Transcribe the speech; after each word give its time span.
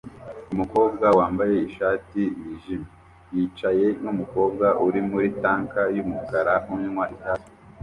Umukobwa 0.53 1.05
wambaye 1.17 1.55
ishati 1.69 2.21
yijimye 2.41 2.89
yicaye 3.33 3.87
numukobwa 4.03 4.67
uri 4.85 4.99
muri 5.09 5.27
tank 5.41 5.71
yumukara 5.95 6.53
unywa 6.73 7.05
itabi 7.15 7.47